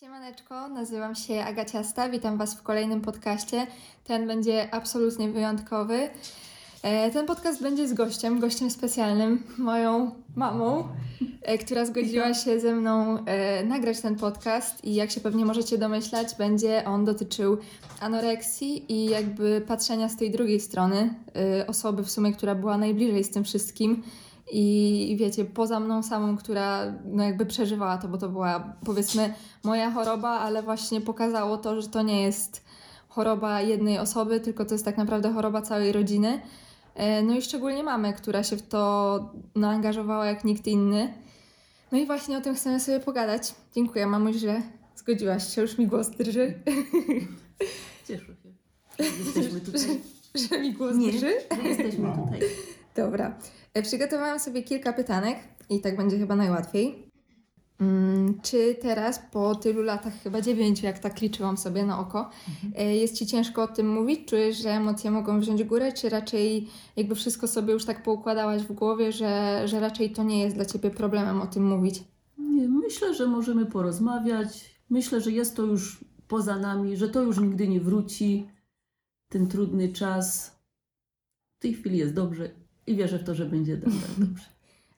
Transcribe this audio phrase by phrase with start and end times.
[0.00, 3.66] Siemaneczko, nazywam się Agaciasta, witam Was w kolejnym podcaście.
[4.04, 6.10] Ten będzie absolutnie wyjątkowy.
[6.82, 10.88] E, Ten podcast będzie z gościem, gościem specjalnym, moją mamą,
[11.42, 15.78] e, która zgodziła się ze mną e, nagrać ten podcast i jak się pewnie możecie
[15.78, 17.58] domyślać, będzie on dotyczył
[18.00, 21.14] anoreksji i jakby patrzenia z tej drugiej strony,
[21.66, 24.02] osoby w sumie, która była najbliżej z tym wszystkim
[24.52, 29.34] i wiecie, poza mną samą, która no jakby przeżywała to, bo to była powiedzmy
[29.64, 32.64] moja choroba, ale właśnie pokazało to, że to nie jest
[33.08, 36.40] choroba jednej osoby, tylko to jest tak naprawdę choroba całej rodziny.
[36.94, 39.20] E, No i szczególnie mamy, która się w to
[39.54, 41.14] no, angażowała jak nikt inny.
[41.92, 43.54] No i właśnie o tym chcemy sobie pogadać.
[43.74, 44.62] Dziękuję, mamuś, że
[44.96, 45.62] zgodziłaś się.
[45.62, 46.54] Już mi głos drży.
[48.08, 48.52] Cieszę się.
[49.24, 49.80] Jesteśmy tutaj.
[50.50, 51.32] że mi głos Nie, drży.
[51.62, 52.40] że jesteśmy tutaj.
[52.96, 53.38] Dobra.
[53.78, 55.38] E, Przygotowałam sobie kilka pytanek
[55.70, 57.12] i tak będzie chyba najłatwiej.
[57.80, 62.30] Mm, Czy teraz, po tylu latach, chyba dziewięciu, jak tak liczyłam sobie na oko,
[62.76, 64.28] e, jest Ci ciężko o tym mówić?
[64.28, 68.72] Czujesz, że emocje mogą wziąć górę, czy raczej jakby wszystko sobie już tak poukładałaś w
[68.72, 72.04] głowie, że, że raczej to nie jest dla Ciebie problemem o tym mówić?
[72.38, 74.80] Nie, myślę, że możemy porozmawiać.
[74.90, 78.48] Myślę, że jest to już poza nami, że to już nigdy nie wróci.
[79.28, 80.58] Ten trudny czas.
[81.58, 82.50] W tej chwili jest dobrze
[82.88, 84.06] i wierzę w to, że będzie dobrze.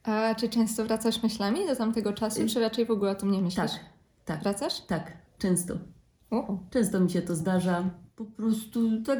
[0.02, 3.42] A czy często wracasz myślami do tamtego czasu, czy raczej w ogóle o tym nie
[3.42, 3.72] myślisz?
[3.72, 3.80] Tak,
[4.24, 4.80] tak, Wracasz?
[4.80, 5.74] tak, często.
[6.30, 7.91] O, Często mi się to zdarza.
[8.16, 9.18] Po prostu tak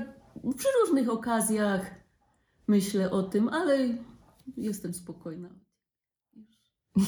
[0.57, 1.91] przy różnych okazjach
[2.67, 3.79] myślę o tym, ale
[4.57, 5.49] jestem spokojna.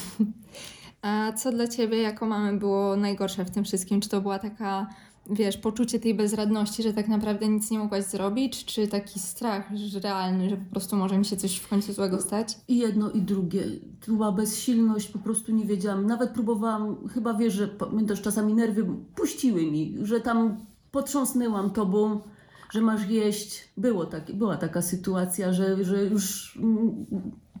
[1.01, 4.01] A co dla ciebie jako mamy było najgorsze w tym wszystkim?
[4.01, 4.87] Czy to była taka,
[5.29, 9.99] wiesz, poczucie tej bezradności, że tak naprawdę nic nie mogłaś zrobić, czy taki strach że
[9.99, 12.57] realny, że po prostu może mi się coś w końcu złego stać?
[12.67, 13.63] I jedno i drugie.
[14.07, 16.05] Była bezsilność, po prostu nie wiedziałam.
[16.05, 18.85] Nawet próbowałam, chyba wiesz, że pamiętasz, czasami nerwy
[19.15, 20.57] puściły mi, że tam
[20.91, 22.21] potrząsnęłam tobą,
[22.69, 23.69] że masz jeść.
[23.77, 27.05] Było tak, była taka sytuacja, że, że już mm,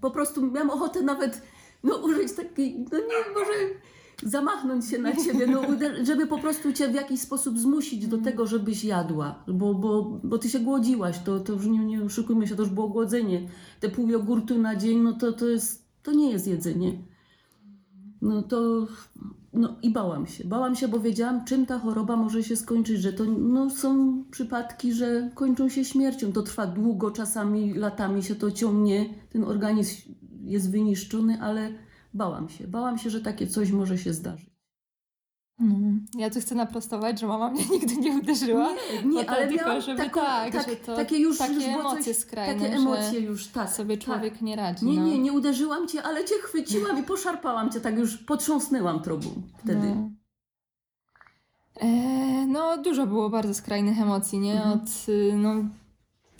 [0.01, 1.41] po prostu miałam ochotę nawet
[1.83, 3.53] no, użyć takiej, no nie, może
[4.25, 5.61] zamachnąć się na ciebie, no,
[6.03, 10.37] żeby po prostu cię w jakiś sposób zmusić do tego, żebyś jadła, bo, bo, bo
[10.37, 13.47] ty się głodziłaś, to, to już nie, nie oszukujmy się, to już było głodzenie.
[13.79, 16.97] Te pół jogurtu na dzień, no to, to jest, to nie jest jedzenie.
[18.21, 18.87] No to,
[19.53, 20.47] no i bałam się.
[20.47, 24.93] Bałam się, bo wiedziałam, czym ta choroba może się skończyć, że to no, są przypadki,
[24.93, 26.31] że kończą się śmiercią.
[26.31, 30.13] To trwa długo, czasami latami się to ciągnie, ten organizm
[30.43, 31.69] jest wyniszczony, ale
[32.13, 32.67] bałam się.
[32.67, 34.53] Bałam się, że takie coś może się zdarzyć.
[35.59, 35.75] No.
[36.17, 38.69] Ja tu chcę naprostować, że mama mnie nigdy nie uderzyła.
[39.05, 42.13] Nie, nie ale tylko, żeby taką, tak, tak, że to takie już, takie już emocje
[42.13, 43.69] coś, skrajne, takie emocje już, tak.
[43.69, 44.05] sobie tak.
[44.05, 44.85] człowiek nie radzi.
[44.85, 45.05] Nie, no.
[45.05, 49.87] nie, nie uderzyłam cię, ale cię chwyciłam i poszarpałam cię, tak już potrząsnęłam trobą wtedy.
[49.95, 50.09] No.
[51.75, 51.87] E,
[52.47, 54.53] no, dużo było bardzo skrajnych emocji, nie?
[54.53, 54.79] Mhm.
[54.79, 55.55] Od, y, no,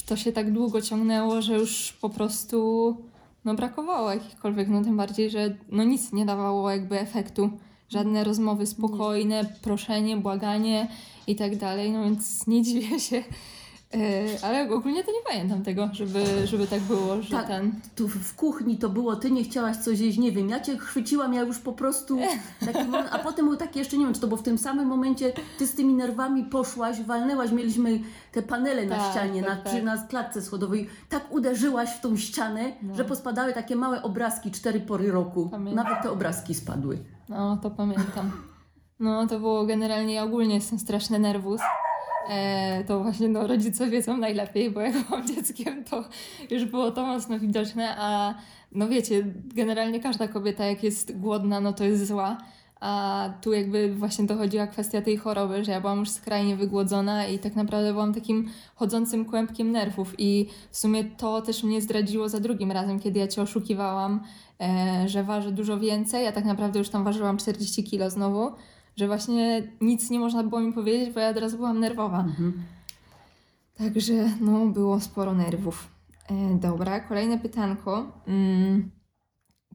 [0.06, 2.98] to się tak długo ciągnęło, że już po prostu
[3.46, 7.50] no, brakowało jakichkolwiek, no tym bardziej, że no, nic nie dawało jakby efektu.
[7.90, 10.88] Żadne rozmowy spokojne, proszenie, błaganie
[11.28, 13.24] i tak dalej, no więc nie dziwię się.
[13.94, 17.48] E, ale ogólnie to nie pamiętam tego, żeby, żeby tak było, że Tak.
[17.48, 17.72] ten...
[17.96, 21.34] Tu w kuchni to było, ty nie chciałaś coś jeść, nie wiem, ja cię chwyciłam,
[21.34, 22.18] ja już po prostu
[22.66, 24.88] taki moment, a potem był taki jeszcze, nie wiem, czy to było w tym samym
[24.88, 28.00] momencie, ty z tymi nerwami poszłaś, walnęłaś, mieliśmy
[28.32, 29.66] te panele na Tak, ścianie, tak, na, tak.
[29.74, 32.96] przy na klatce schodowej, tak uderzyłaś w tą ścianę, No.
[32.96, 35.86] że pospadały takie małe obrazki cztery pory roku, Pamiętam.
[35.86, 36.98] nawet te obrazki spadły.
[37.30, 38.32] No, to pamiętam.
[39.00, 41.62] No, to było generalnie, ja ogólnie jestem straszny nerwus.
[42.30, 46.04] E, to właśnie no, rodzice wiedzą najlepiej, bo jak byłam dzieckiem, to
[46.52, 48.36] już było to mocno widoczne, a
[48.72, 49.26] no wiecie,
[49.56, 52.38] generalnie każda kobieta jak jest głodna, no to jest zła.
[52.80, 57.40] A tu jakby właśnie dochodziła kwestia tej choroby, że ja byłam już skrajnie wygłodzona i
[57.40, 60.16] tak naprawdę byłam takim chodzącym kłębkiem nerwów.
[60.18, 64.24] I w sumie to też mnie zdradziło za drugim razem, kiedy ja Cię oszukiwałam,
[64.62, 68.52] e, że waży dużo więcej, a tak naprawdę już tam ważyłam 40 kilo znowu,
[68.96, 72.20] że właśnie nic nie można było mi powiedzieć, bo ja od razu byłam nerwowa.
[72.20, 72.64] Mhm.
[73.78, 75.88] Także no, było sporo nerwów.
[76.30, 78.22] E, dobra, kolejne pytanko.
[78.28, 78.92] Mm,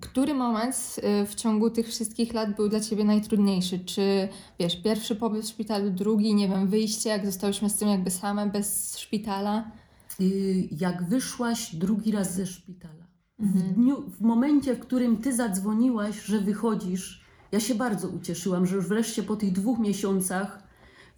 [0.01, 3.79] który moment e, w ciągu tych wszystkich lat był dla Ciebie najtrudniejszy?
[3.79, 4.29] Czy,
[4.59, 8.47] wiesz, pierwszy pobyt w szpitalu, drugi, nie wiem, wyjście, jak zostałyśmy z tym jakby same,
[8.47, 9.71] bez szpitala?
[10.21, 13.07] Y, jak wyszłaś drugi raz ze szpitala.
[13.39, 18.77] W, dniu, w momencie, w którym ty zadzwoniłaś, że wychodzisz, ja się bardzo ucieszyłam, że
[18.77, 20.63] już wreszcie po tych dwóch miesiącach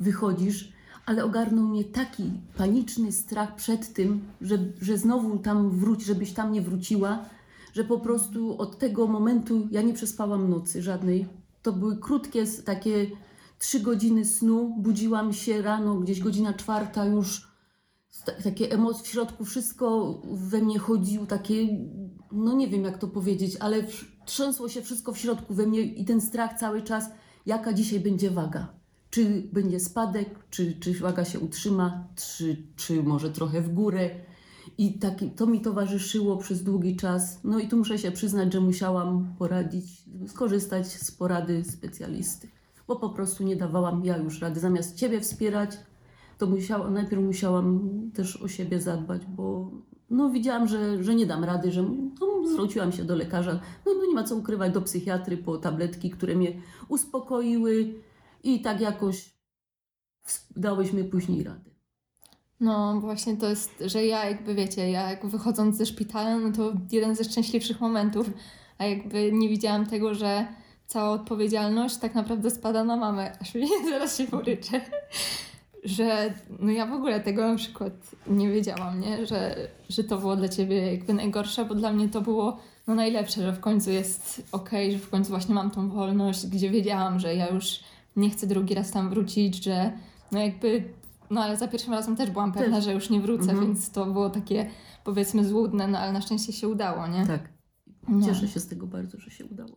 [0.00, 0.72] wychodzisz,
[1.06, 6.52] ale ogarnął mnie taki paniczny strach przed tym, że, że znowu tam wróć, żebyś tam
[6.52, 7.24] nie wróciła,
[7.72, 11.26] że po prostu od tego momentu ja nie przespałam nocy żadnej.
[11.62, 13.06] To były krótkie takie
[13.58, 17.50] trzy godziny snu, budziłam się rano, gdzieś godzina czwarta już,
[18.44, 21.68] takie emocje w środku, wszystko we mnie chodziło, takie,
[22.32, 23.86] no nie wiem jak to powiedzieć, ale
[24.30, 27.10] trzęsło się wszystko w środku we mnie i ten strach cały czas,
[27.46, 28.68] jaka dzisiaj będzie waga.
[29.10, 34.10] Czy będzie spadek, czy, czy waga się utrzyma, czy, czy może trochę w górę.
[34.78, 37.40] I taki, to mi towarzyszyło przez długi czas.
[37.44, 42.48] No i tu muszę się przyznać, że musiałam poradzić, skorzystać z porady specjalisty,
[42.88, 44.60] bo po prostu nie dawałam ja już rady.
[44.60, 45.70] Zamiast ciebie wspierać,
[46.38, 47.80] to musiała, najpierw musiałam
[48.14, 49.70] też o siebie zadbać, bo
[50.10, 51.82] no, widziałam, że, że nie dam rady, że
[52.20, 53.60] no, zwróciłam się do lekarza.
[53.86, 56.52] No, no nie ma co ukrywać, do psychiatry po tabletki, które mnie
[56.88, 57.94] uspokoiły
[58.42, 59.34] i tak jakoś
[60.56, 61.70] dałyśmy później radę.
[62.60, 66.72] No właśnie to jest, że ja jakby wiecie, ja jak wychodząc ze szpitala, no to
[66.92, 68.30] jeden ze szczęśliwszych momentów,
[68.78, 70.46] a jakby nie widziałam tego, że
[70.86, 74.80] cała odpowiedzialność tak naprawdę spada na mamę, aż mi zaraz się poryczę.
[75.84, 77.92] Że no ja w ogóle tego na przykład
[78.26, 79.26] nie wiedziałam, nie?
[79.26, 79.56] Że,
[79.88, 83.52] że to było dla ciebie jakby najgorsze, bo dla mnie to było no najlepsze, że
[83.52, 87.48] w końcu jest okej, że w końcu właśnie mam tą wolność, gdzie wiedziałam, że ja
[87.48, 87.80] już
[88.16, 89.92] nie chcę drugi raz tam wrócić, że
[90.32, 90.84] no jakby,
[91.30, 92.84] no ale za pierwszym razem też byłam pewna, Też.
[92.84, 93.60] że już nie wrócę, Mhm.
[93.66, 94.70] więc to było takie
[95.04, 97.26] powiedzmy złudne, no ale na szczęście się udało, nie?
[97.26, 97.48] Tak.
[98.08, 98.26] No.
[98.26, 99.76] Cieszę się z tego bardzo, że się udało.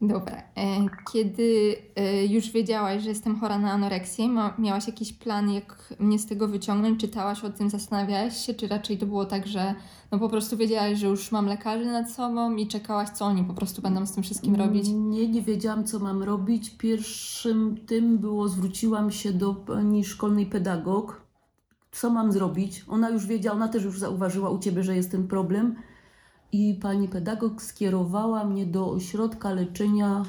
[0.00, 0.42] Dobra.
[0.56, 6.18] E, Kiedy e, już wiedziałaś, że jestem chora na anoreksję, miałaś jakiś plan, jak mnie
[6.18, 7.00] z tego wyciągnąć?
[7.00, 9.74] Czytałaś o tym, zastanawiałaś się, czy raczej to było tak, że
[10.10, 13.54] no po prostu wiedziałaś, że już mam lekarzy nad sobą i czekałaś, co oni po
[13.54, 14.88] prostu będą z tym wszystkim robić?
[14.88, 16.70] Nie, nie wiedziałam, co mam robić.
[16.70, 21.24] Pierwszym tym było, zwróciłam się do pani szkolnej pedagog.
[21.92, 22.84] Co mam zrobić?
[22.88, 25.76] Ona już wiedziała, ona też już zauważyła u ciebie, że jest ten problem.
[26.54, 30.24] I pani pedagog skierowała mnie do ośrodka leczenia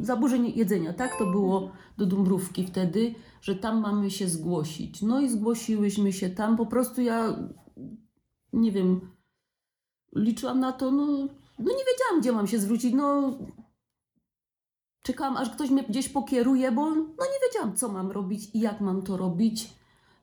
[0.00, 0.92] zaburzeń jedzenia.
[0.92, 5.02] Tak to było do Dąbrówki wtedy, że tam mamy się zgłosić.
[5.02, 6.56] No i zgłosiłyśmy się tam.
[6.56, 7.36] Po prostu ja
[8.52, 9.00] nie wiem,
[10.14, 11.06] liczyłam na to, no,
[11.58, 12.94] no nie wiedziałam, gdzie mam się zwrócić.
[12.94, 13.38] No,
[15.02, 18.80] czekałam, aż ktoś mnie gdzieś pokieruje, bo no nie wiedziałam, co mam robić i jak
[18.80, 19.74] mam to robić.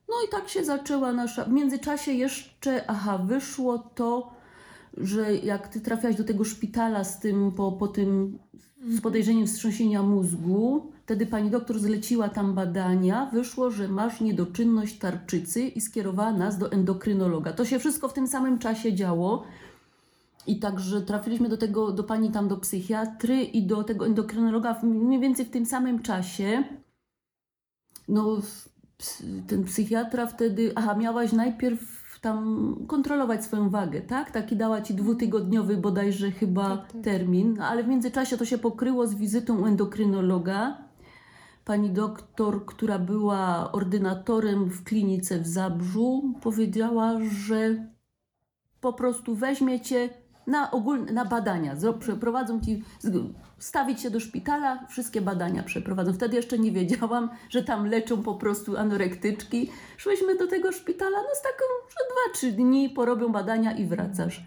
[0.10, 1.46] No i tak się zaczęła nasza.
[1.46, 4.43] W międzyczasie jeszcze, aha, wyszło to,
[4.98, 8.40] że jak ty trafiałaś do tego szpitala z tym, po, po tym,
[8.90, 15.62] z podejrzeniem wstrząsienia mózgu, wtedy pani doktor zleciła tam badania, wyszło, że masz niedoczynność tarczycy
[15.62, 17.54] i skierowała nas do endokrynologa.
[17.54, 19.44] To się wszystko w tym samym czasie działo.
[20.48, 25.20] I także trafiliśmy do tego, do pani tam, do psychiatry i do tego endokrynologa mniej
[25.20, 26.64] więcej w tym samym czasie.
[28.08, 28.42] No,
[29.48, 34.32] ten psychiatra wtedy, aha, miałaś najpierw tam kontrolować swoją wagę, tak?
[34.32, 37.02] Taki dała ci dwutygodniowy bodajże chyba Tak, tak.
[37.02, 40.78] termin, ale w międzyczasie to się pokryło z wizytą u endokrynologa.
[41.66, 47.88] Pani doktor, która była ordynatorem w klinice w Zabrzu, powiedziała, że
[48.82, 50.10] po prostu weźmie cię
[50.48, 51.76] na ogólne, na badania.
[52.00, 52.84] Przeprowadzą ci,
[53.60, 56.14] stawić się do szpitala, wszystkie badania przeprowadzą.
[56.14, 59.70] Wtedy jeszcze nie wiedziałam, że tam leczą po prostu anorektyczki.
[59.98, 64.44] Szłyśmy do tego szpitala, no z taką, że dwa, trzy dni porobią badania i wracasz.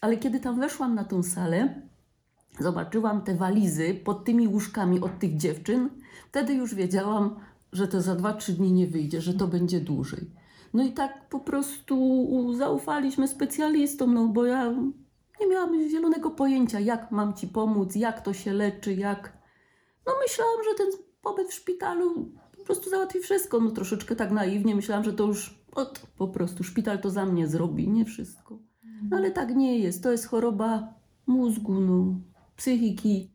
[0.00, 1.82] Ale kiedy tam weszłam na tą salę,
[2.60, 5.90] zobaczyłam te walizy pod tymi łóżkami od tych dziewczyn,
[6.28, 7.36] wtedy już wiedziałam,
[7.72, 10.30] że to za dwa, trzy dni nie wyjdzie, że to będzie dłużej.
[10.74, 14.74] No i tak po prostu zaufaliśmy specjalistom, no bo ja
[15.44, 19.38] nie miałam zielonego pojęcia, jak mam ci pomóc, jak to się leczy, jak.
[20.06, 20.86] No myślałam, że ten
[21.22, 23.60] pobyt w szpitalu po prostu załatwi wszystko.
[23.60, 27.48] No troszeczkę tak naiwnie myślałam, że to już ot, po prostu szpital to za mnie
[27.48, 28.58] zrobi, nie wszystko.
[29.10, 30.02] No ale tak nie jest.
[30.02, 30.94] To jest choroba
[31.26, 32.20] mózgu, no,
[32.56, 33.30] psychiki,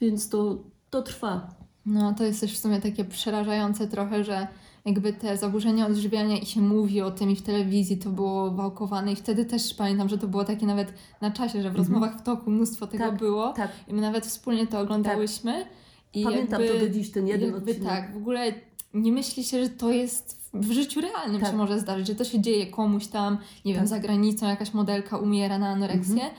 [0.00, 1.54] więc to, to trwa.
[1.86, 4.48] No to jest też w sumie takie przerażające trochę, że
[4.84, 9.12] jakby te zaburzenia odżywiania i się mówi o tym i w telewizji to było wałkowane
[9.12, 12.22] i wtedy też pamiętam, że to było takie nawet na czasie, że w rozmowach w
[12.22, 15.66] toku mnóstwo tego Tak, było Tak, i my nawet wspólnie to oglądałyśmy
[16.14, 17.88] i pamiętam jakby, to do dziś, ten jeden jakby odcinek.
[17.92, 18.52] tak, w ogóle
[18.94, 21.50] nie myśli się, że to jest w- w życiu realnym Tak.
[21.50, 23.88] się może zdarzyć, że to się dzieje komuś tam, nie wiem, Tak.
[23.88, 26.32] za granicą jakaś modelka umiera na anoreksję, Mhm.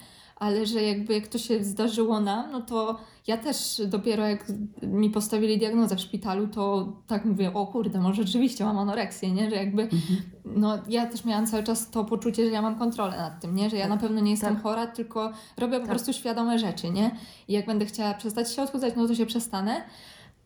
[0.44, 4.46] Ale że jakby jak to się zdarzyło nam, no to ja też dopiero jak
[4.82, 9.50] mi postawili diagnozę w szpitalu, to tak mówię, o kurde, może rzeczywiście mam anoreksję, nie?
[9.50, 10.22] Że jakby, Mhm.
[10.46, 13.70] no ja też miałam cały czas to poczucie, że ja mam kontrolę nad tym, nie?
[13.70, 13.90] Że ja Tak.
[13.90, 14.64] na pewno nie jestem Tak.
[14.64, 15.90] chora, tylko robię po Tak.
[15.90, 17.12] prostu świadome rzeczy, nie?
[17.48, 19.82] I jak będę chciała przestać się odchudzać, no to się przestanę.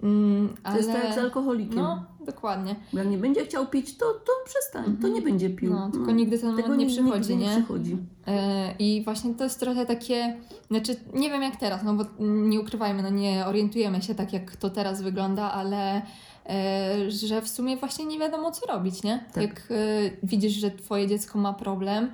[0.04, 0.78] Mm, To ale...
[0.78, 1.76] jest tak jak z alkoholikiem.
[1.76, 2.76] No, dokładnie.
[2.94, 5.74] Bo Jak nie będzie chciał pić, to, to przestań, to nie będzie pił.
[5.74, 7.46] No, tylko nigdy ten Tego moment nie ni- przychodzi, nie?
[7.46, 7.98] nie przychodzi.
[8.28, 10.38] E, I właśnie to jest trochę takie,
[10.68, 14.56] znaczy nie wiem jak teraz, no bo nie ukrywajmy, no nie orientujemy się tak jak
[14.56, 16.02] to teraz wygląda, ale
[16.50, 19.26] e, że w sumie właśnie nie wiadomo co robić, nie?
[19.34, 19.44] Tak.
[19.44, 19.76] Jak e,
[20.24, 22.12] widzisz, że twoje dziecko ma problem,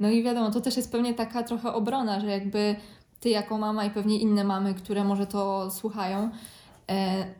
[0.00, 2.76] no i wiadomo, to też jest pewnie taka trochę obrona, że jakby
[3.20, 6.30] ty jako mama i pewnie inne mamy, które może to słuchają,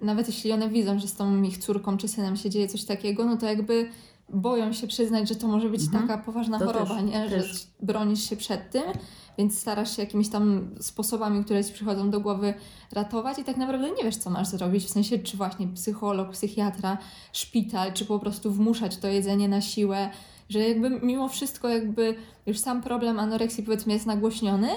[0.02, 3.24] nawet jeśli one widzą, że z tą ich córką czy synem się dzieje coś takiego,
[3.24, 3.88] no to jakby
[4.28, 6.08] boją się przyznać, że to może być Mhm.
[6.08, 7.28] taka poważna To choroba, też, nie?
[7.28, 7.66] Że też.
[7.82, 8.82] bronisz się przed tym,
[9.38, 12.54] więc starasz się jakimiś tam sposobami, które ci przychodzą do głowy
[12.92, 16.98] ratować i tak naprawdę nie wiesz, co masz zrobić, w sensie czy właśnie psycholog, psychiatra,
[17.32, 20.10] szpital, czy po prostu wmuszać to jedzenie na siłę,
[20.48, 22.14] że jakby mimo wszystko jakby
[22.46, 24.68] już sam problem anoreksji powiedzmy jest nagłośniony,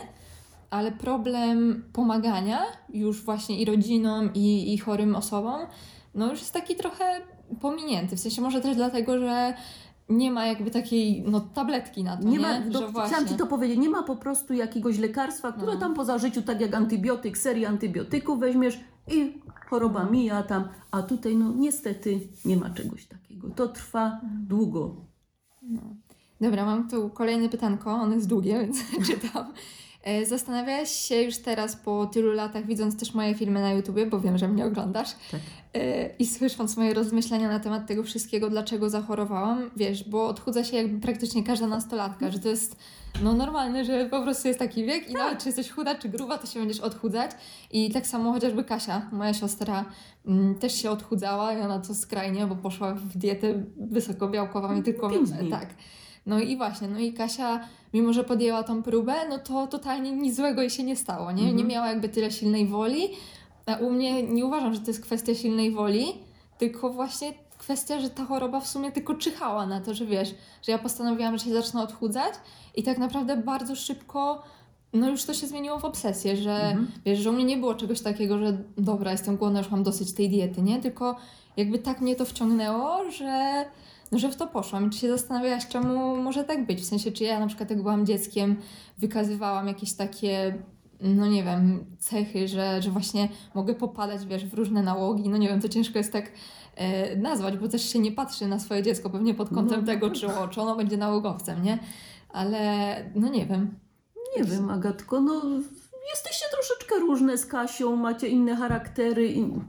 [0.69, 2.59] ale problem pomagania
[2.89, 5.59] już właśnie i rodzinom, i, i chorym osobom,
[6.15, 7.21] no już jest taki trochę
[7.61, 8.15] pominięty.
[8.15, 9.53] W sensie może też dlatego, że
[10.09, 12.31] nie ma jakby takiej no, tabletki na to, nie?
[12.31, 13.09] Nie ma, że do, właśnie...
[13.09, 15.79] chciałam Ci to powiedzieć, nie ma po prostu jakiegoś lekarstwa, które No.
[15.79, 18.79] tam po zażyciu, tak jak antybiotyk, serię antybiotyków weźmiesz
[19.11, 19.33] i
[19.69, 23.49] choroba mija tam, a tutaj no niestety nie ma czegoś takiego.
[23.49, 24.45] To trwa Mhm.
[24.47, 24.95] długo.
[26.41, 29.53] Dobra, mam tu kolejne pytanko, ono jest długie, więc czytam.
[30.03, 34.19] E, Zastanawiałaś się już teraz po tylu latach, widząc też moje filmy na YouTubie, bo
[34.19, 35.39] wiem, że mnie oglądasz, Tak.
[35.73, 40.77] e, i słysząc moje rozmyślenia na temat tego wszystkiego, dlaczego zachorowałam, wiesz, bo odchudza się
[40.77, 42.75] jakby praktycznie każda nastolatka, że to jest
[43.23, 46.37] no normalne, że po prostu jest taki wiek i nawet czy jesteś chuda, czy gruba,
[46.37, 47.31] to się będziesz odchudzać.
[47.71, 49.85] I tak samo chociażby Kasia, moja siostra,
[50.25, 55.09] mm, też się odchudzała i ona to skrajnie, bo poszła w dietę wysokobiałkową i tylko...
[55.09, 55.49] Pięć dni.
[55.49, 55.69] Tak.
[56.29, 57.59] No i właśnie, no i Kasia,
[57.93, 61.41] mimo że podjęła tą próbę, no to totalnie nic złego jej się nie stało, nie?
[61.41, 61.57] Mhm.
[61.57, 63.09] Nie miała jakby tyle silnej woli,
[63.65, 66.05] a u mnie nie uważam, że to jest kwestia silnej woli,
[66.57, 70.71] tylko właśnie kwestia, że ta choroba w sumie tylko czyhała na to, że wiesz, że
[70.71, 72.33] ja postanowiłam, że się zacznę odchudzać
[72.75, 74.43] i tak naprawdę bardzo szybko
[74.93, 76.91] no już to się zmieniło w obsesję, że Mhm.
[77.05, 80.13] wiesz, że u mnie nie było czegoś takiego, że dobra, jestem głodna, już mam dosyć
[80.13, 80.81] tej diety, nie?
[80.81, 81.15] Tylko
[81.57, 83.65] jakby tak mnie to wciągnęło, że,
[84.11, 84.89] no, że w to poszłam.
[84.89, 86.81] Czy się zastanawiałaś, czemu może tak być?
[86.81, 88.55] W sensie, czy ja na przykład jak byłam dzieckiem,
[88.97, 90.63] wykazywałam jakieś takie,
[91.01, 95.29] no nie wiem, cechy, że, że właśnie mogę popadać, wiesz, w różne nałogi.
[95.29, 96.31] No nie wiem, to ciężko jest tak
[96.75, 99.85] e, nazwać, bo też się nie patrzy na swoje dziecko pewnie pod kątem No.
[99.85, 101.79] tego, czy, o, czy ono będzie nałogowcem, nie?
[102.29, 103.79] Ale no nie wiem.
[104.37, 105.41] Nie wiem, Agatko, no
[106.11, 109.63] jesteście troszeczkę różne z Kasią, macie inne charaktery, in,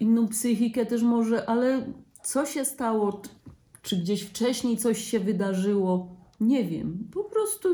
[0.00, 1.86] inną psychikę też może, ale
[2.22, 3.20] co się stało?
[3.86, 6.16] Czy- gdzieś wcześniej coś się wydarzyło?
[6.40, 7.08] Nie wiem.
[7.12, 7.68] Po prostu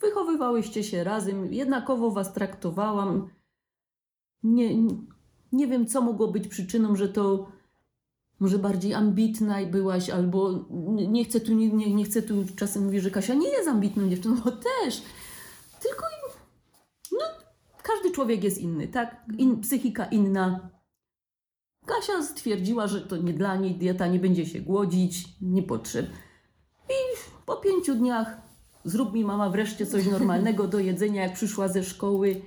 [0.00, 3.28] wychowywałyście się razem, jednakowo was traktowałam.
[4.42, 4.76] Nie,
[5.52, 7.48] nie wiem, co mogło być przyczyną, że to
[8.40, 10.68] może bardziej ambitna byłaś, albo
[11.08, 14.08] nie, chcę tu, nie, nie, nie chcę tu, czasem mówię, że Kasia nie jest ambitną
[14.08, 15.02] dziewczyną, bo też.
[15.82, 16.04] Tylko
[17.12, 17.24] no,
[17.82, 19.26] każdy człowiek jest inny, tak?
[19.38, 20.70] In, psychika inna.
[21.86, 26.06] Kasia stwierdziła, że to nie dla niej dieta, nie będzie się głodzić, nie potrzeb.
[26.88, 26.94] I
[27.46, 28.36] po pięciu dniach
[28.84, 32.40] zrób mi mama wreszcie coś normalnego do jedzenia, jak przyszła ze szkoły.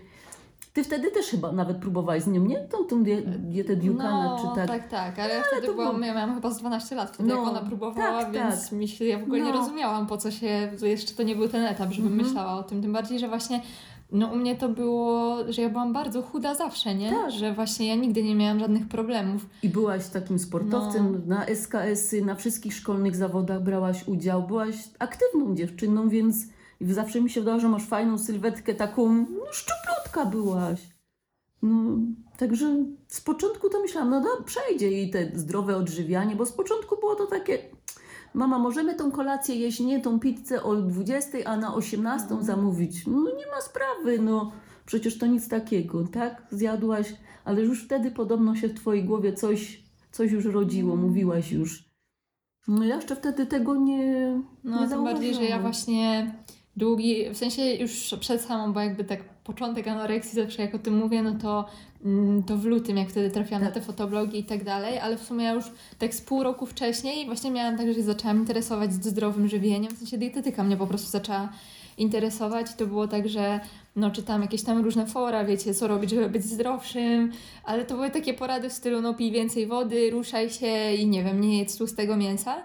[0.74, 2.60] Ty wtedy też chyba nawet próbowałaś z nią, nie?
[2.60, 4.68] Tą, tą die, dietę Diukana, no, czy tak?
[4.68, 7.30] tak, tak, ale ja wtedy to byłam, było- ja miałam chyba z 12 lat wtedy,
[7.30, 8.72] No, jak ona próbowała, tak, więc tak.
[8.72, 9.60] mi się, ja w ogóle nie No.
[9.60, 12.28] rozumiałam, po co się, jeszcze to nie był ten etap, żebym Mhm.
[12.28, 13.62] myślała o tym, tym bardziej, że właśnie
[14.12, 17.10] no u mnie to było, że ja byłam bardzo chuda zawsze, nie?
[17.10, 17.32] Tak.
[17.32, 19.46] Że właśnie ja nigdy nie miałam żadnych problemów.
[19.64, 21.36] I byłaś takim sportowcem No.
[21.36, 24.48] na SKS-y, na wszystkich szkolnych zawodach brałaś udział.
[24.48, 26.46] Byłaś aktywną dziewczyną, więc
[26.82, 30.82] zawsze mi się wydawało, że masz fajną sylwetkę, taką no, szczuplutka byłaś.
[31.62, 31.98] No,
[32.38, 37.00] także z początku to myślałam, no da, przejdzie jej te zdrowe odżywianie, bo z początku
[37.00, 37.60] było to takie,
[38.36, 42.44] mama, możemy tą kolację jeść, nie tą pizzę o 20, a na 18 Mhm.
[42.44, 43.08] zamówić.
[43.08, 44.52] No nie ma sprawy, no
[44.86, 46.48] przecież to nic takiego, tak?
[46.52, 47.16] Zjadłaś,
[47.46, 51.10] ale już wtedy podobno się w twojej głowie coś, coś już rodziło, Mhm.
[51.10, 51.86] mówiłaś już.
[52.68, 56.34] No ja jeszcze wtedy tego nie No, nie tym bardziej, że ja właśnie
[56.78, 60.98] długi, w sensie już przed samą, bo jakby tak początek anoreksji zawsze jak o tym
[60.98, 61.66] mówię, no to,
[62.06, 63.70] mm, to w lutym, jak wtedy trafiłam Tak.
[63.70, 65.66] na te fotoblogi i tak dalej, ale w sumie ja już
[66.00, 70.18] tak z pół roku wcześniej właśnie miałam tak, że zaczęłam interesować zdrowym żywieniem, w sensie
[70.18, 71.50] dietetyka mnie po prostu zaczęła
[71.98, 73.60] interesować i to było tak, że
[73.96, 77.32] no czytam jakieś tam różne fora, wiecie, co robić, żeby być zdrowszym,
[77.64, 81.24] ale to były takie porady w stylu no pij więcej wody, ruszaj się i nie
[81.24, 82.56] wiem, nie jedz tłustego mięsa.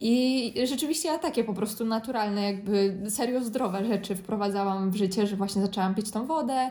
[0.00, 5.36] I rzeczywiście ja takie po prostu naturalne, jakby serio zdrowe rzeczy wprowadzałam w życie, że
[5.36, 6.70] właśnie zaczęłam pić tą wodę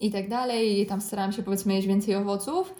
[0.00, 0.80] i tak dalej.
[0.80, 2.74] I tam starałam się powiedzmy jeść więcej owoców.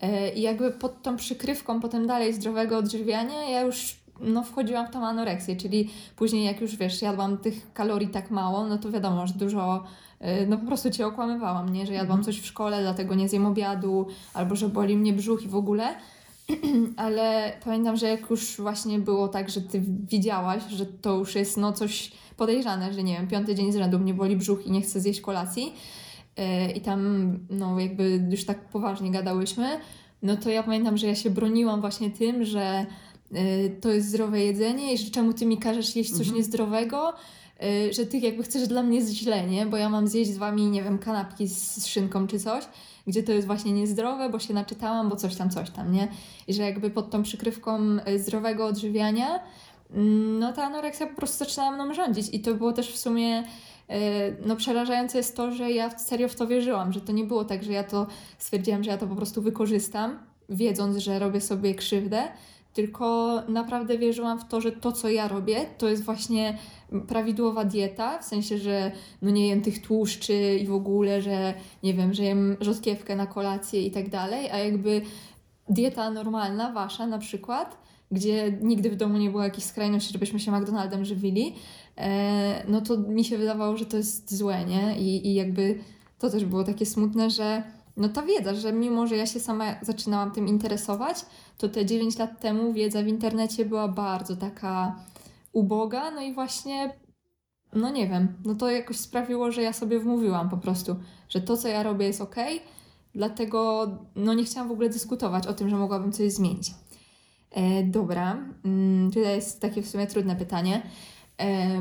[0.00, 4.90] E, I jakby pod tą przykrywką potem dalej zdrowego odżywiania ja już no, wchodziłam w
[4.90, 9.26] tą anoreksję, czyli później jak już wiesz, jadłam tych kalorii tak mało, no to wiadomo,
[9.26, 9.84] że dużo,
[10.20, 11.86] e, no po prostu cię okłamywałam, nie?
[11.86, 12.24] Że jadłam Mhm.
[12.24, 15.94] coś w szkole, dlatego nie zjem obiadu, albo że boli mnie brzuch i w ogóle.
[16.96, 21.56] Ale pamiętam, że jak już właśnie było tak, że ty widziałaś, że to już jest
[21.56, 24.82] no coś podejrzane, że nie wiem, piąty dzień z rzędu mnie boli brzuch i nie
[24.82, 25.72] chcę zjeść kolacji
[26.36, 29.80] e, i tam no jakby już tak poważnie gadałyśmy,
[30.22, 32.86] no to ja pamiętam, że ja się broniłam właśnie tym, że
[33.32, 36.36] e, to jest zdrowe jedzenie i że czemu ty mi każesz jeść coś Mhm.
[36.36, 37.14] niezdrowego,
[37.90, 39.66] że ty jakby chcesz dla mnie źle, nie?
[39.66, 42.64] Bo ja mam zjeść z wami, nie wiem, kanapki z szynką czy coś,
[43.06, 46.08] gdzie to jest właśnie niezdrowe, bo się naczytałam, bo coś tam, coś tam, nie?
[46.48, 49.40] I że jakby pod tą przykrywką e, zdrowego odżywiania,
[49.90, 53.44] mm, no ta anoreksja po prostu zaczynała mną rządzić i to było też w sumie
[53.88, 57.44] e, no przerażające jest to, że ja serio w to wierzyłam, że to nie było
[57.44, 58.06] tak, że ja to
[58.38, 60.18] stwierdziłam, że ja to po prostu wykorzystam,
[60.48, 62.28] wiedząc, że robię sobie krzywdę,
[62.74, 66.58] tylko naprawdę wierzyłam w to, że to, co ja robię, to jest właśnie
[67.08, 71.94] prawidłowa dieta, w sensie, że no nie jem tych tłuszczy i w ogóle, że nie
[71.94, 75.02] wiem, że jem rzodkiewkę na kolację i tak dalej, a jakby
[75.68, 77.78] dieta normalna, wasza na przykład,
[78.10, 81.54] gdzie nigdy w domu nie było jakichś skrajności, żebyśmy się McDonaldem żywili,
[81.96, 84.98] e, no to mi się wydawało, że to jest złe, nie?
[84.98, 85.78] I, I jakby
[86.18, 87.62] to też było takie smutne, że
[87.96, 91.26] no ta wiedza, że mimo, że ja się sama zaczynałam tym interesować,
[91.58, 94.96] to te 9 lat temu wiedza w internecie była bardzo taka
[95.52, 96.94] uboga, no i właśnie,
[97.72, 100.96] no nie wiem, no to jakoś sprawiło, że ja sobie wmówiłam po prostu,
[101.28, 102.36] że to, co ja robię jest ok,
[103.14, 106.70] dlatego no nie chciałam w ogóle dyskutować o tym, że mogłabym coś zmienić.
[107.50, 110.82] E, dobra, mm, tutaj jest takie w sumie trudne pytanie,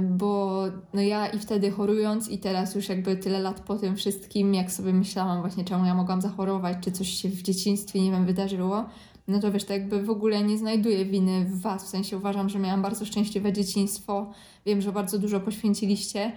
[0.02, 4.54] bo no ja i wtedy chorując i teraz już jakby tyle lat po tym wszystkim,
[4.54, 8.26] jak sobie myślałam właśnie czemu ja mogłam zachorować, czy coś się w dzieciństwie, nie wiem,
[8.26, 8.86] wydarzyło,
[9.28, 12.50] no to wiesz, to jakby w ogóle nie znajduję winy w was, w sensie uważam,
[12.50, 14.32] że miałam bardzo szczęśliwe dzieciństwo,
[14.66, 16.32] wiem, że bardzo dużo poświęciliście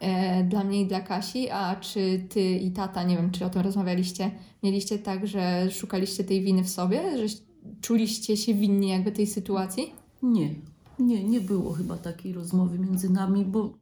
[0.00, 3.50] e, dla mnie i dla Kasi, a czy ty i tata, nie wiem, czy o
[3.50, 4.30] tym rozmawialiście,
[4.62, 7.34] mieliście tak, że szukaliście tej winy w sobie, że
[7.80, 9.92] czuliście się winni jakby tej sytuacji?
[10.22, 10.54] Nie,
[10.98, 13.72] nie, nie było chyba takiej rozmowy między nami, bo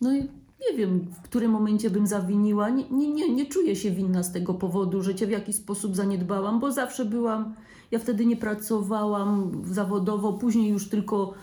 [0.00, 0.28] no i
[0.70, 2.68] nie wiem, w którym momencie bym zawiniła.
[2.70, 5.96] Nie, nie, nie, nie czuję się winna z tego powodu, że cię w jakiś sposób
[5.96, 7.54] zaniedbałam, bo zawsze byłam,
[7.90, 11.34] ja wtedy nie pracowałam zawodowo, później już tylko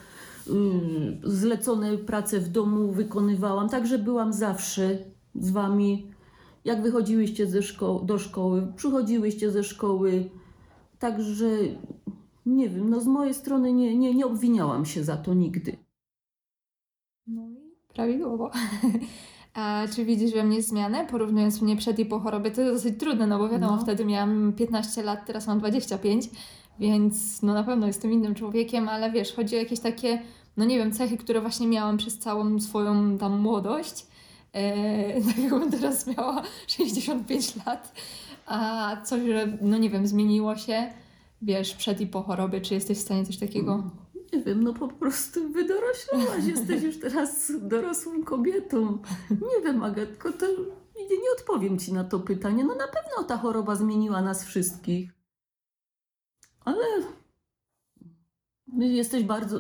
[0.47, 0.51] y,
[1.23, 4.97] zlecone prace w domu wykonywałam, także byłam zawsze
[5.36, 6.12] z wami.
[6.65, 10.30] Jak wychodziłyście ze szko- do szkoły, przychodziłyście ze szkoły,
[10.99, 11.49] także
[12.47, 15.77] nie wiem, no z mojej strony nie, nie, nie obwiniałam się za to nigdy.
[17.27, 17.55] No i
[17.93, 18.51] prawidłowo.
[19.53, 22.51] A czy widzisz we mnie zmianę, porównując mnie przed i po chorobie?
[22.51, 23.81] To jest dosyć trudne, no bo wiadomo, No.
[23.81, 26.29] wtedy miałam 15 lat, teraz mam 25,
[26.79, 30.21] więc no na pewno jestem innym człowiekiem, ale wiesz, chodzi o jakieś takie,
[30.57, 34.05] no nie wiem, cechy, które właśnie miałam przez całą swoją tam młodość.
[34.53, 37.93] Eee, tak jakbym teraz miała 65 lat,
[38.45, 40.93] a coś, że no nie wiem, zmieniło się,
[41.41, 43.91] wiesz, przed i po chorobie, czy jesteś w stanie coś takiego...
[44.34, 48.97] Nie wiem, no po prostu wydoroślałaś, jesteś już teraz dorosłą kobietą.
[49.32, 50.45] Nie wiem, Agatko, to
[50.95, 52.63] nie, odpowiem ci na to pytanie.
[52.63, 55.12] No na pewno ta choroba zmieniła nas wszystkich.
[56.65, 56.86] Ale
[58.78, 59.60] jesteś bardzo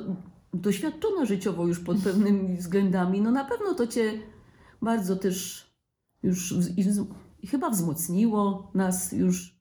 [0.53, 3.21] doświadczona życiowo już pod pewnymi względami.
[3.21, 4.19] No na pewno to cię
[4.81, 5.67] bardzo też
[6.23, 6.83] już i
[7.41, 9.56] i chyba wzmocniło nas już.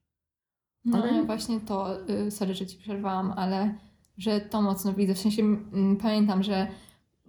[0.87, 3.75] No Ale- właśnie to, y, sorry, że ci przerwałam, ale
[4.17, 5.13] że to mocno widzę.
[5.13, 6.67] W sensie mm, pamiętam, że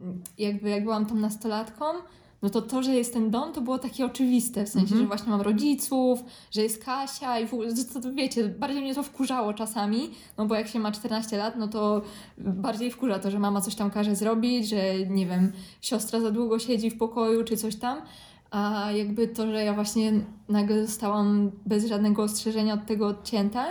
[0.01, 1.85] mm, jakby jak byłam tą nastolatką,
[2.43, 4.65] no to to, że jest ten dom, to było takie oczywiste.
[4.65, 5.01] W sensie, Mhm.
[5.01, 8.95] że właśnie mam rodziców, że jest Kasia i w ogóle, to, to wiecie, bardziej mnie
[8.95, 12.03] to wkurzało czasami, no bo jak się ma 14 lat, no to
[12.39, 16.59] bardziej wkurza to, że mama coś tam każe zrobić, że nie wiem, siostra za długo
[16.59, 17.99] siedzi w pokoju czy coś tam.
[18.51, 20.13] A jakby to, że ja właśnie
[20.49, 23.67] nagle zostałam bez żadnego ostrzeżenia od tego odcięta,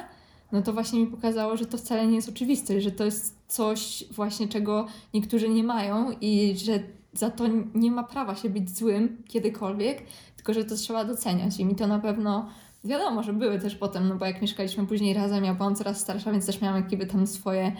[0.51, 4.03] no to właśnie mi pokazało, że to wcale nie jest oczywiste, że to jest coś
[4.11, 6.79] właśnie, czego niektórzy nie mają i że
[7.13, 7.43] za to
[7.75, 10.03] nie ma prawa się być złym kiedykolwiek,
[10.35, 12.49] tylko że to trzeba doceniać i mi to na pewno
[12.83, 16.31] wiadomo, że były też potem, no bo jak mieszkaliśmy później razem, ja byłam coraz starsza,
[16.31, 17.71] więc też miałam jakby tam swoje,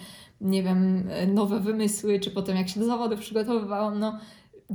[0.41, 4.19] nie wiem, nowe wymysły, czy potem jak się do zawodu przygotowywałam, no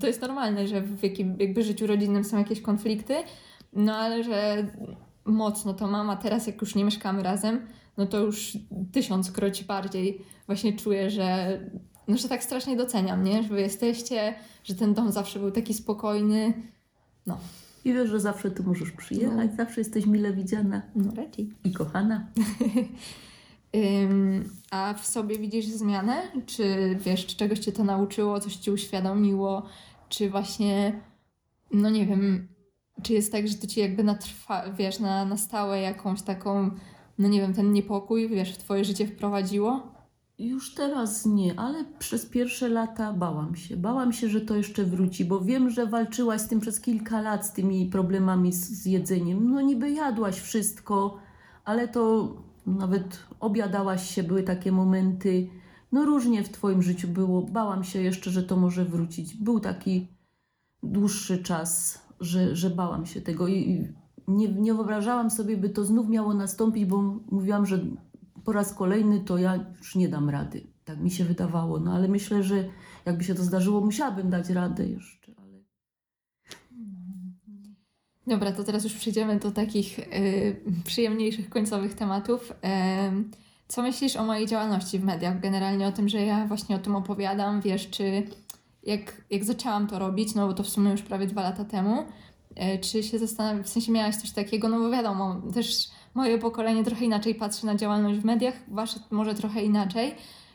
[0.00, 3.14] to jest normalne, że w jakim, jakby życiu rodzinnym są jakieś konflikty,
[3.72, 4.66] no ale że
[5.24, 8.59] mocno to mama teraz, jak już nie mieszkamy razem, no to już
[8.92, 11.59] tysiąckroć bardziej właśnie czuję, że,
[12.09, 13.42] no, że tak strasznie doceniam, nie?
[13.42, 16.52] Że wy jesteście, że ten dom zawsze był taki spokojny.
[17.26, 17.38] No.
[17.85, 21.50] I wiesz, że zawsze tu możesz przyjechać, zawsze jesteś mile widziana No raczej.
[21.64, 22.26] i kochana.
[24.70, 26.22] A w sobie widzisz zmianę?
[26.46, 29.62] Czy wiesz, czy czegoś cię to nauczyło, coś ci uświadomiło,
[30.08, 31.00] czy właśnie,
[31.70, 32.48] no nie wiem,
[33.02, 36.70] czy jest tak, że to ci jakby na trwa, wiesz, na, na stałe jakąś taką,
[37.18, 39.92] no nie wiem, ten niepokój, wiesz, w twoje życie wprowadziło?
[40.38, 43.76] Już teraz nie, ale przez pierwsze lata bałam się.
[43.76, 47.46] Bałam się, że to jeszcze wróci, bo wiem, że walczyłaś z tym przez kilka lat,
[47.46, 49.50] z tymi problemami z, z jedzeniem.
[49.50, 51.18] No niby jadłaś wszystko,
[51.64, 52.35] ale to
[52.66, 55.48] nawet obiadałaś się, były takie momenty.
[55.92, 57.42] No różnie w Twoim życiu było.
[57.42, 59.37] Bałam się jeszcze, że to może wrócić.
[59.37, 60.09] Był taki
[60.83, 63.88] dłuższy czas, że, że bałam się tego i
[64.29, 67.85] nie, nie wyobrażałam sobie, by to znów miało nastąpić, bo mówiłam, że
[68.44, 70.66] po raz kolejny to ja już nie dam rady.
[70.85, 71.81] Tak mi się wydawało.
[71.81, 72.64] No ale myślę, że
[73.05, 75.33] jakby się to zdarzyło, musiałabym dać radę jeszcze.
[75.37, 75.64] Ale...
[78.26, 82.52] Dobra, to teraz już przejdziemy do takich y, przyjemniejszych końcowych tematów.
[82.62, 83.30] Em,
[83.68, 85.40] co myślisz o mojej działalności w mediach?
[85.40, 88.26] Generalnie o tym, że ja właśnie o tym opowiadam, wiesz, czy
[88.82, 92.04] jak, jak zaczęłam to robić, no bo to w sumie już prawie dwa lata temu,
[92.54, 96.85] e, czy się zastanawiam, w sensie miałaś coś takiego, no bo wiadomo, też moje pokolenie
[96.85, 100.14] trochę inaczej patrzy na działalność w mediach, wasze może trochę inaczej.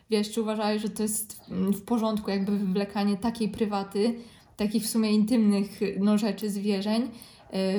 [0.09, 4.13] Wiesz, czy uważałeś, że to jest w porządku, jakby wywlekanie takiej prywaty,
[4.57, 7.09] takich w sumie intymnych no, rzeczy, zwierzeń y,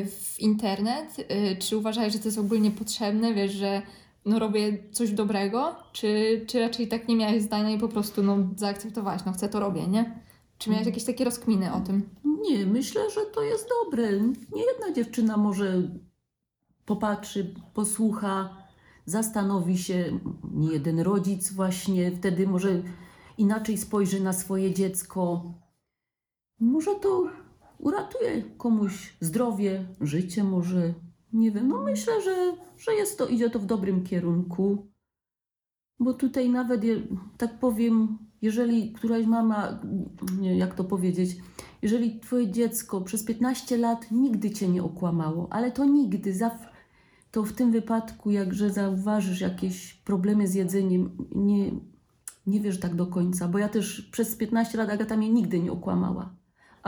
[0.07, 1.18] w internet?
[1.18, 3.83] Y, Czy uważałeś, że to jest ogólnie potrzebne, wiesz, że
[4.24, 5.76] no, robię coś dobrego?
[5.92, 9.61] Czy, czy raczej tak nie miałeś zdania i po prostu no, zaakceptowałaś, no chcę to
[9.61, 10.22] robię, nie?
[10.59, 12.09] Czy miałeś jakieś takie rozkminy o tym?
[12.24, 14.12] Nie, myślę, że to jest dobre.
[14.52, 15.83] Nie jedna dziewczyna może
[16.87, 18.57] popatrzy, posłucha,
[19.04, 20.18] zastanowi się,
[20.54, 22.83] nie jeden rodzic właśnie wtedy może
[23.38, 25.52] inaczej spojrzy na swoje dziecko.
[26.61, 27.31] Może to
[27.79, 30.95] uratuje komuś zdrowie, życie może.
[31.33, 34.87] Nie wiem, no myślę, że, że jest to, idzie to w dobrym kierunku.
[36.01, 36.83] Bo tutaj nawet,
[37.38, 39.81] tak powiem, jeżeli któraś mama,
[40.41, 41.37] nie jak to powiedzieć,
[41.83, 46.69] jeżeli twoje dziecko przez 15 lat nigdy cię nie okłamało, ale to nigdy, zaw-
[47.31, 51.71] to w tym wypadku, jakże zauważysz jakieś problemy z jedzeniem, nie,
[52.47, 55.73] nie wiesz tak do końca, bo ja też przez 15 lat Agata mnie nigdy nie
[55.73, 56.35] okłamała.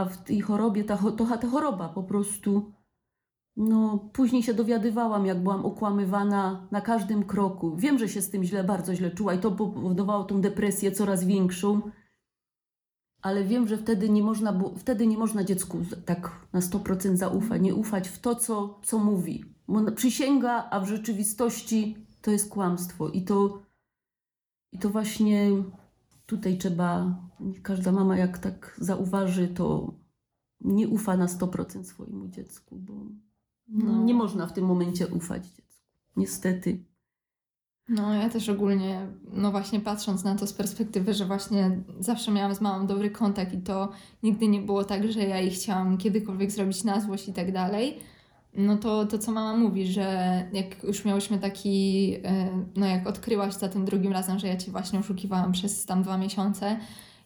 [0.01, 2.73] A w tej chorobie, ta, to ta choroba po prostu,
[3.57, 7.77] no później się dowiadywałam, jak byłam okłamywana na każdym kroku.
[7.77, 11.25] Wiem, że się z tym źle, bardzo źle czuła i to powodowało tą depresję coraz
[11.25, 11.81] większą.
[13.23, 17.63] Ale wiem, że wtedy nie można, było, wtedy nie można dziecku tak na 100% zaufać,
[17.63, 19.45] nie ufać w to, co, co mówi.
[19.69, 23.09] Bo przysięga, a w rzeczywistości to jest kłamstwo.
[23.09, 23.63] I to,
[24.73, 25.51] I to właśnie
[26.31, 27.17] tutaj trzeba,
[27.63, 29.95] każda mama jak tak zauważy, to
[30.61, 32.95] nie ufa na 100% swojemu dziecku, bo
[33.69, 35.87] no, nie można w tym momencie ufać dziecku.
[36.17, 36.85] Niestety.
[37.89, 42.55] No, ja też ogólnie, no właśnie patrząc na to z perspektywy, że właśnie zawsze miałam
[42.55, 46.51] z mamą dobry kontakt i to nigdy nie było tak, że ja jej chciałam kiedykolwiek
[46.51, 47.99] zrobić na złość i tak dalej.
[48.55, 50.05] No to, to co mama mówi, że
[50.53, 54.71] jak już miałyśmy taki, e, no jak odkryłaś za tym drugim razem, że ja cię
[54.73, 56.77] właśnie oszukiwałam przez tam dwa miesiące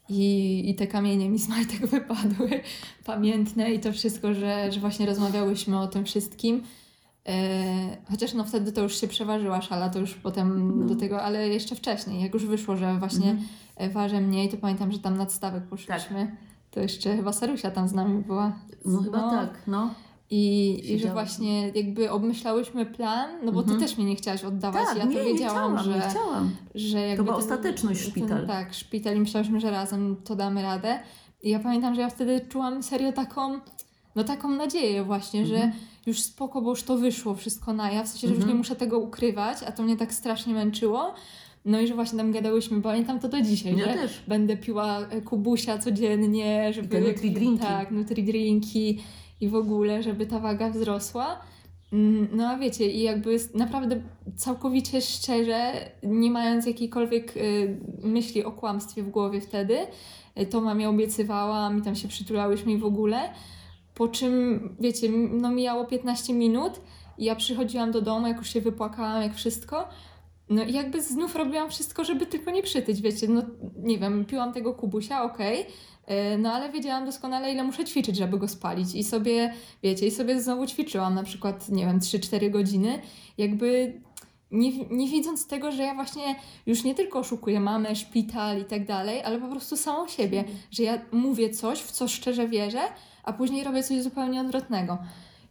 [0.08, 2.60] i, i te kamienie mi z majtek wypadły,
[3.04, 6.62] pamiętne i to wszystko, że, że właśnie rozmawiałyśmy o tym wszystkim.
[7.28, 10.86] E, chociaż no wtedy to już się przeważyła szala, to już potem No.
[10.86, 13.48] do tego, ale jeszcze wcześniej, jak już wyszło, że właśnie Mhm.
[13.76, 16.36] e, waży mniej, to pamiętam, że tam nad stawek poszliśmy.
[16.70, 18.52] To jeszcze chyba Sarusia tam z nami była.
[18.84, 19.94] No chyba tak, no.
[20.36, 23.78] I, I że właśnie jakby obmyślałyśmy plan, no bo Mhm.
[23.80, 24.86] ty też mnie nie chciałaś oddawać.
[24.86, 26.50] Tak, ja nie, to nie wiedziałam, chciałam, że, nie chciałam.
[26.74, 28.38] że jakby była ten- ostateczność szpital.
[28.38, 30.98] Ten, tak, szpital i myślałyśmy, że razem to damy radę.
[31.42, 33.58] I ja pamiętam, że ja wtedy czułam serio taką,
[34.16, 35.60] no taką nadzieję właśnie, Mhm.
[35.60, 35.72] że
[36.06, 38.48] już spoko, bo już to wyszło wszystko na jaw, w sensie, że już Mhm.
[38.52, 41.14] nie muszę tego ukrywać, a to mnie tak strasznie męczyło.
[41.64, 44.22] No i że właśnie tam gadałyśmy, pamiętam to do dzisiaj, Ja że też.
[44.28, 46.88] będę piła e, kubusia codziennie, żeby...
[46.88, 47.58] te nutri-drinki.
[47.62, 48.98] Tak, nutri-drinki
[49.40, 51.40] i w ogóle, żeby ta waga wzrosła.
[51.92, 54.02] Mm, No a wiecie, i jakby naprawdę
[54.36, 59.78] całkowicie szczerze, nie mając jakiejkolwiek y, myśli o kłamstwie w głowie wtedy,
[60.40, 63.30] y, to mamie obiecywałam i tam się przytulałyśmy i w ogóle.
[63.94, 66.80] Po czym, wiecie, no mijało 15 minut
[67.18, 69.88] i ja przychodziłam do domu, jak już się wypłakałam, jak wszystko.
[70.48, 73.42] No i jakby znów robiłam wszystko, żeby tylko nie przytyć, wiecie, no
[73.76, 75.66] nie wiem, piłam tego kubusia, okej, y,
[76.38, 78.94] no ale wiedziałam doskonale, ile muszę ćwiczyć, żeby go spalić.
[78.94, 82.98] I sobie, wiecie, i sobie znowu ćwiczyłam na przykład, nie wiem, 3-4 godziny,
[83.38, 84.00] jakby
[84.50, 86.36] nie, nie widząc tego, że ja właśnie
[86.66, 90.82] już nie tylko oszukuję mamę, szpital i tak dalej, ale po prostu samą siebie, że
[90.82, 92.80] ja mówię coś, w co szczerze wierzę,
[93.22, 94.98] a później robię coś zupełnie odwrotnego.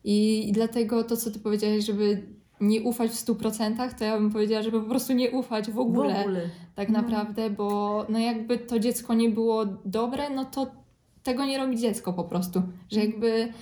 [0.03, 2.27] I, i dlatego to, co ty powiedziałeś, żeby
[2.61, 6.13] nie ufać w 100%, to ja bym powiedziała, żeby po prostu nie ufać w ogóle,
[6.15, 6.41] W ogóle.
[6.75, 7.01] tak No.
[7.01, 10.67] naprawdę, bo no jakby to dziecko nie było dobre, no to
[11.23, 12.61] tego nie robi dziecko po prostu,
[12.91, 13.53] że jakby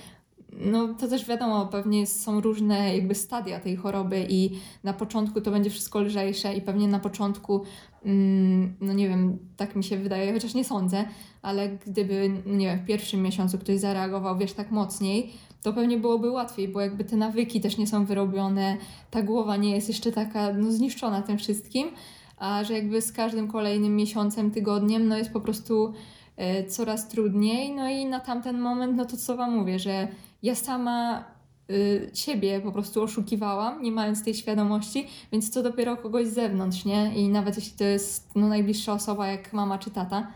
[0.60, 4.50] no to też wiadomo, pewnie są różne jakby stadia tej choroby i
[4.84, 7.62] na początku to będzie wszystko lżejsze i pewnie na początku,
[8.04, 11.04] mm, no nie wiem, tak mi się wydaje, chociaż nie sądzę,
[11.42, 16.30] ale gdyby, nie wiem, w pierwszym miesiącu ktoś zareagował, wiesz, tak mocniej, to pewnie byłoby
[16.30, 18.76] łatwiej, bo jakby te nawyki też nie są wyrobione,
[19.10, 21.88] ta głowa nie jest jeszcze taka, no zniszczona tym wszystkim,
[22.36, 25.92] a że jakby z każdym kolejnym miesiącem, tygodniem, no jest po prostu
[26.36, 30.08] e, coraz trudniej, no i na tamten moment, no to co wam mówię, że
[30.42, 31.24] ja sama
[31.70, 36.84] y, siebie po prostu oszukiwałam, nie mając tej świadomości, więc co dopiero kogoś z zewnątrz,
[36.84, 37.14] nie?
[37.14, 40.26] I nawet jeśli to jest no, najbliższa osoba, jak mama czy tata.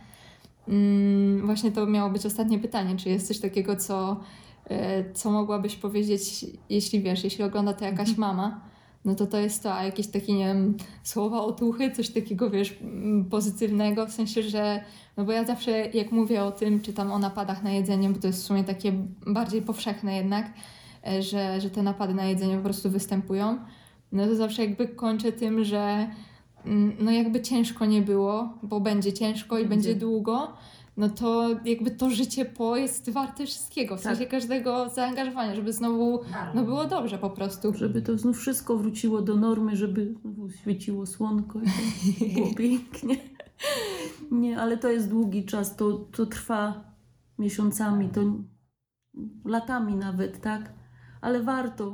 [0.68, 4.20] Mm, właśnie to miało być ostatnie pytanie, czy jest coś takiego, co,
[4.70, 4.74] y,
[5.14, 8.60] co mogłabyś powiedzieć, jeśli wiesz, jeśli ogląda to jakaś mama,
[9.06, 12.78] no to to jest to, a jakieś takie, nie wiem, słowa otuchy, coś takiego, wiesz,
[12.82, 14.84] mm, pozytywnego, w sensie, że
[15.16, 18.26] no bo ja zawsze, jak mówię o tym, czytam o napadach na jedzenie, bo to
[18.26, 18.92] jest w sumie takie
[19.26, 20.52] bardziej powszechne jednak,
[21.06, 23.58] e, że, że te napady na jedzenie po prostu występują,
[24.12, 26.10] no to zawsze jakby kończę tym, że
[26.64, 29.88] mm, no jakby ciężko nie było, bo będzie ciężko i Będzie.
[29.88, 30.52] będzie długo,
[30.96, 34.16] no to jakby to życie po jest warte wszystkiego, w Tak.
[34.16, 36.20] sensie każdego zaangażowania, żeby znowu
[36.54, 37.74] no było dobrze po prostu.
[37.74, 41.60] Żeby to znów wszystko wróciło do normy, żeby znowu świeciło słonko
[42.20, 43.16] i było pięknie.
[44.30, 46.84] Nie, ale to jest długi czas, to, to trwa
[47.38, 48.20] miesiącami, to
[49.44, 50.72] latami nawet, tak?
[51.20, 51.92] Ale warto.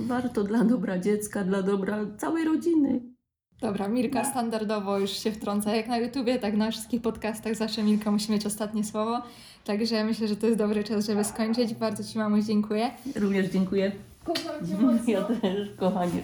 [0.00, 3.15] Warto dla dobra dziecka, dla dobra całej rodziny.
[3.60, 8.10] Dobra, Mirka standardowo już się wtrąca jak na YouTubie, tak na wszystkich podcastach zawsze Mirka
[8.10, 9.22] musi mieć ostatnie słowo.
[9.64, 11.74] Także myślę, że to jest dobry czas, żeby skończyć.
[11.74, 12.90] Bardzo Ci mamuś dziękuję.
[13.16, 13.92] Również dziękuję.
[14.24, 15.12] Kocham Cię mocno.
[15.12, 16.22] Ja też, kochanie.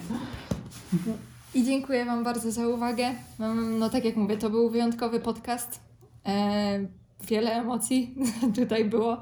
[1.55, 3.11] I dziękuję Wam bardzo za uwagę.
[3.39, 5.79] Mam- No tak jak mówię, to był wyjątkowy podcast.
[6.25, 6.79] E,
[7.27, 8.15] wiele emocji
[8.55, 9.17] tutaj było.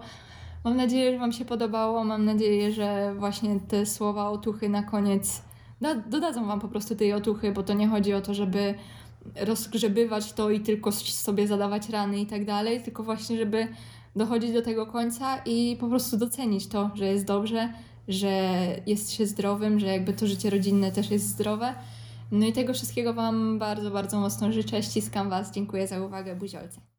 [0.64, 2.04] Mam nadzieję, że Wam się podobało.
[2.04, 5.42] Mam nadzieję, że właśnie te słowa otuchy na koniec
[6.10, 8.74] dodadzą Wam po prostu tej otuchy, bo to nie chodzi o to, żeby
[9.36, 13.68] rozgrzebywać to i tylko sobie zadawać rany i tak dalej, tylko właśnie, żeby
[14.16, 17.74] dochodzić do tego końca i po prostu docenić to, że jest dobrze,
[18.08, 18.52] że
[18.86, 21.74] jest się zdrowym, że jakby to życie rodzinne też jest zdrowe.
[22.32, 24.84] No i tego wszystkiego Wam bardzo, bardzo mocno życzę.
[24.84, 25.52] Ściskam Was.
[25.52, 26.36] Dziękuję za uwagę.
[26.36, 26.91] Buziolce.